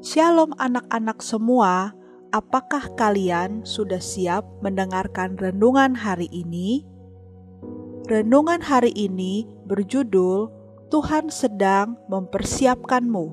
Shalom 0.00 0.56
anak-anak 0.56 1.20
semua, 1.20 1.92
apakah 2.32 2.88
kalian 2.96 3.68
sudah 3.68 4.00
siap 4.00 4.48
mendengarkan 4.64 5.36
renungan 5.36 5.92
hari 5.92 6.24
ini? 6.32 6.88
Renungan 8.08 8.64
hari 8.64 8.96
ini 8.96 9.44
berjudul 9.68 10.48
Tuhan 10.88 11.28
sedang 11.28 12.00
mempersiapkanmu 12.08 13.26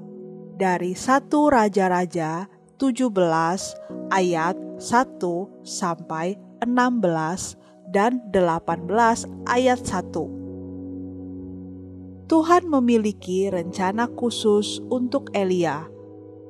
dari 0.59 0.91
satu 0.91 1.55
Raja-Raja 1.55 2.51
17 2.75 3.15
ayat 4.11 4.59
1 4.59 4.83
sampai 5.63 6.35
16 6.67 7.95
dan 7.95 8.19
18 8.35 8.91
ayat 9.47 9.79
1. 9.87 12.27
Tuhan 12.27 12.63
memiliki 12.67 13.47
rencana 13.47 14.11
khusus 14.11 14.83
untuk 14.91 15.31
Elia 15.31 15.95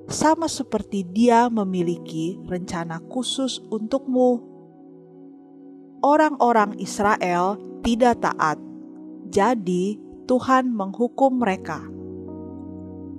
sama 0.07 0.47
seperti 0.47 1.03
Dia 1.03 1.51
memiliki 1.51 2.39
rencana 2.47 3.03
khusus 3.11 3.59
untukmu. 3.67 4.39
Orang-orang 5.99 6.79
Israel 6.79 7.59
tidak 7.83 8.23
taat, 8.23 8.55
jadi 9.27 9.99
Tuhan 10.27 10.71
menghukum 10.71 11.43
mereka. 11.43 11.83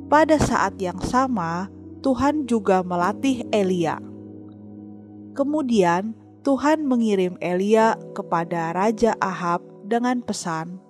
Pada 0.08 0.40
saat 0.40 0.80
yang 0.80 0.96
sama, 1.04 1.68
Tuhan 2.00 2.48
juga 2.48 2.80
melatih 2.80 3.44
Elia. 3.52 4.00
Kemudian, 5.36 6.16
Tuhan 6.40 6.88
mengirim 6.88 7.36
Elia 7.44 8.00
kepada 8.16 8.72
Raja 8.72 9.12
Ahab 9.20 9.60
dengan 9.84 10.24
pesan, 10.24 10.80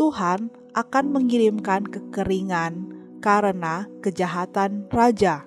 "Tuhan 0.00 0.48
akan 0.72 1.04
mengirimkan 1.12 1.84
kekeringan." 1.84 2.97
Karena 3.18 3.86
kejahatan 4.00 4.86
raja. 4.90 5.44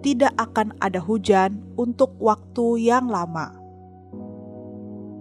Tidak 0.00 0.32
akan 0.34 0.80
ada 0.80 0.96
hujan 0.96 1.60
untuk 1.76 2.16
waktu 2.16 2.88
yang 2.88 3.12
lama. 3.12 3.52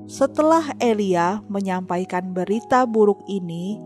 Setelah 0.09 0.73
Elia 0.81 1.45
menyampaikan 1.51 2.33
berita 2.33 2.87
buruk 2.87 3.21
ini, 3.29 3.77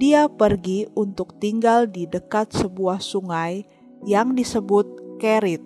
dia 0.00 0.30
pergi 0.30 0.88
untuk 0.96 1.36
tinggal 1.36 1.84
di 1.84 2.08
dekat 2.08 2.56
sebuah 2.56 3.02
sungai 3.04 3.68
yang 4.08 4.32
disebut 4.32 5.18
Kerit. 5.20 5.60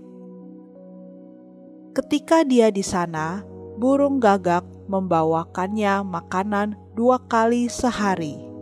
Ketika 1.94 2.42
dia 2.42 2.74
di 2.74 2.82
sana, 2.82 3.46
burung 3.78 4.19
gagak 4.19 4.66
membawakannya 4.91 6.02
makanan 6.02 6.74
dua 6.98 7.22
kali 7.30 7.70
sehari. 7.70 8.53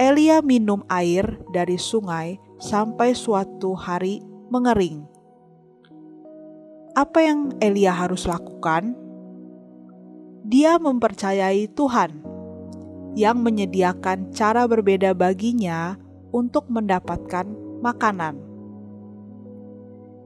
Elia 0.00 0.40
minum 0.40 0.80
air 0.88 1.36
dari 1.52 1.76
sungai 1.76 2.40
sampai 2.56 3.12
suatu 3.12 3.76
hari 3.76 4.24
mengering. 4.48 5.04
Apa 6.96 7.20
yang 7.20 7.52
Elia 7.60 7.92
harus 7.92 8.24
lakukan? 8.24 8.96
Dia 10.48 10.80
mempercayai 10.80 11.68
Tuhan 11.76 12.24
yang 13.12 13.44
menyediakan 13.44 14.32
cara 14.32 14.64
berbeda 14.64 15.12
baginya 15.12 16.00
untuk 16.32 16.72
mendapatkan 16.72 17.44
makanan. 17.84 18.40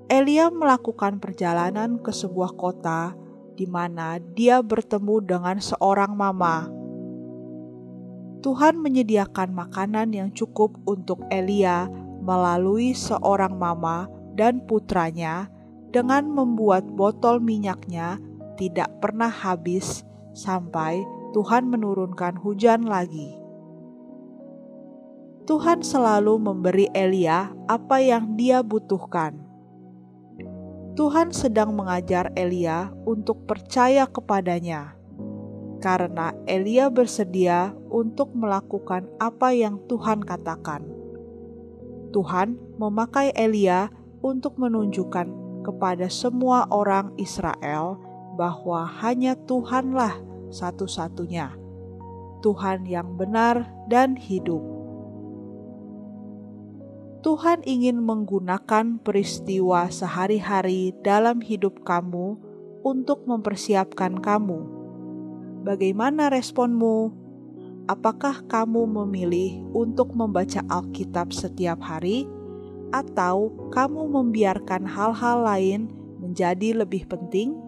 Elia 0.07 0.47
melakukan 0.55 1.19
perjalanan 1.19 1.99
ke 1.99 2.15
sebuah 2.15 2.55
kota 2.55 3.19
di 3.59 3.67
mana 3.67 4.23
dia 4.23 4.63
bertemu 4.63 5.27
dengan 5.27 5.59
seorang 5.59 6.15
mama 6.15 6.76
Tuhan 8.45 8.79
menyediakan 8.81 9.57
makanan 9.57 10.13
yang 10.13 10.29
cukup 10.37 10.77
untuk 10.85 11.25
Elia 11.33 11.89
melalui 12.21 12.93
seorang 12.93 13.57
mama 13.57 14.11
dan 14.37 14.61
putranya 14.67 15.49
dengan 15.95 16.29
membuat 16.29 16.85
botol 16.85 17.41
minyaknya 17.41 18.21
tidak 18.61 18.93
pernah 19.01 19.31
habis 19.31 20.05
sampai 20.37 21.01
Tuhan 21.33 21.69
menurunkan 21.69 22.37
hujan 22.41 22.85
lagi. 22.85 23.37
Tuhan 25.47 25.81
selalu 25.87 26.43
memberi 26.43 26.91
Elia 26.91 27.55
apa 27.71 28.03
yang 28.03 28.35
dia 28.35 28.67
butuhkan. 28.67 29.39
Tuhan 30.97 31.31
sedang 31.31 31.77
mengajar 31.77 32.33
Elia 32.35 32.91
untuk 33.05 33.45
percaya 33.47 34.09
kepadanya 34.09 34.96
karena 35.79 36.33
Elia 36.49 36.89
bersedia 36.89 37.77
untuk 37.93 38.33
melakukan 38.33 39.09
apa 39.21 39.53
yang 39.53 39.81
Tuhan 39.87 40.25
katakan. 40.25 40.85
Tuhan 42.11 42.57
memakai 42.81 43.33
Elia 43.37 43.93
untuk 44.25 44.57
menunjukkan 44.57 45.29
kepada 45.67 46.09
semua 46.09 46.65
orang 46.73 47.13
Israel 47.21 48.01
bahwa 48.39 48.87
hanya 49.05 49.37
Tuhanlah 49.37 50.17
satu-satunya, 50.49 51.53
Tuhan 52.41 52.87
yang 52.89 53.19
benar 53.19 53.69
dan 53.91 54.17
hidup. 54.17 54.63
Tuhan 57.27 57.67
ingin 57.67 57.99
menggunakan 58.07 59.03
peristiwa 59.03 59.91
sehari-hari 59.91 60.95
dalam 61.03 61.43
hidup 61.43 61.83
kamu 61.83 62.39
untuk 62.87 63.27
mempersiapkan 63.27 64.23
kamu 64.23 64.86
Bagaimana 65.67 66.31
responmu? 66.31 67.11
Apakah 67.91 68.47
kamu 68.47 68.87
memilih 68.87 69.67
untuk 69.75 70.15
membaca 70.15 70.63
Alkitab 70.71 71.35
setiap 71.35 71.83
hari, 71.83 72.23
atau 72.95 73.51
kamu 73.75 74.07
membiarkan 74.15 74.87
hal-hal 74.87 75.43
lain 75.43 75.91
menjadi 76.23 76.87
lebih 76.87 77.11
penting? 77.11 77.59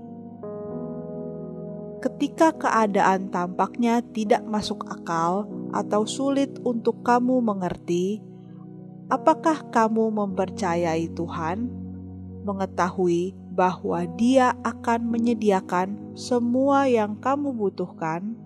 Ketika 1.98 2.54
keadaan 2.54 3.34
tampaknya 3.34 3.98
tidak 4.14 4.46
masuk 4.46 4.86
akal 4.86 5.50
atau 5.74 6.06
sulit 6.06 6.54
untuk 6.62 7.02
kamu 7.02 7.42
mengerti, 7.42 8.22
apakah 9.10 9.66
kamu 9.74 10.14
mempercayai 10.14 11.10
Tuhan, 11.18 11.66
mengetahui 12.46 13.34
bahwa 13.58 14.06
Dia 14.14 14.54
akan 14.62 15.10
menyediakan 15.10 16.14
semua 16.14 16.86
yang 16.86 17.18
kamu 17.18 17.50
butuhkan, 17.58 18.38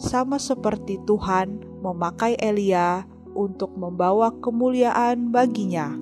sama 0.00 0.40
seperti 0.40 0.96
Tuhan 1.04 1.60
memakai 1.84 2.40
Elia 2.40 3.04
untuk 3.36 3.76
membawa 3.76 4.32
kemuliaan 4.40 5.28
baginya. 5.28 5.92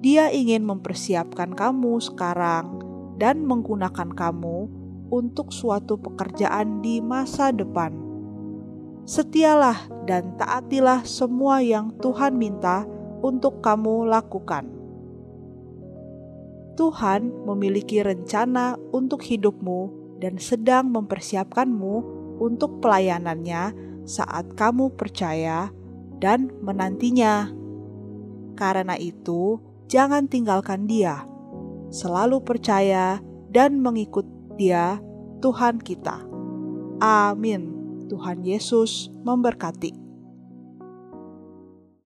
Dia 0.00 0.32
ingin 0.32 0.64
mempersiapkan 0.64 1.52
kamu 1.52 2.00
sekarang 2.00 2.80
dan 3.20 3.44
menggunakan 3.44 4.08
kamu 4.16 4.72
untuk 5.12 5.52
suatu 5.52 6.00
pekerjaan 6.00 6.80
di 6.80 7.04
masa 7.04 7.52
depan. 7.52 7.92
Setialah 9.04 9.76
dan 10.08 10.40
taatilah 10.40 11.04
semua 11.04 11.60
yang 11.60 11.92
Tuhan 12.00 12.40
minta 12.40 12.88
untuk 13.20 13.60
kamu 13.60 14.08
lakukan. 14.08 14.79
Tuhan 16.80 17.44
memiliki 17.44 18.00
rencana 18.00 18.72
untuk 18.88 19.20
hidupmu 19.20 19.92
dan 20.16 20.40
sedang 20.40 20.88
mempersiapkanmu 20.88 21.94
untuk 22.40 22.80
pelayanannya 22.80 23.76
saat 24.08 24.56
kamu 24.56 24.96
percaya 24.96 25.68
dan 26.24 26.48
menantinya. 26.64 27.52
Karena 28.56 28.96
itu, 28.96 29.60
jangan 29.92 30.24
tinggalkan 30.24 30.88
Dia. 30.88 31.28
Selalu 31.92 32.40
percaya 32.48 33.20
dan 33.52 33.84
mengikut 33.84 34.24
Dia, 34.56 35.04
Tuhan 35.44 35.84
kita. 35.84 36.24
Amin. 37.04 37.76
Tuhan 38.08 38.40
Yesus 38.40 39.12
memberkati. 39.20 39.99